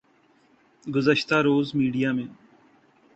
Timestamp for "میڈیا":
1.75-2.11